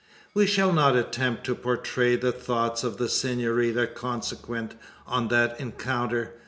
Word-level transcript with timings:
We 0.33 0.47
shall 0.47 0.73
not 0.73 0.95
attempt 0.95 1.43
to 1.43 1.53
portray 1.53 2.15
the 2.15 2.31
thoughts 2.31 2.83
of 2.83 2.97
the 2.97 3.07
senorita 3.07 3.85
consequent 3.85 4.73
on 5.05 5.27
that 5.27 5.59
encounter. 5.59 6.33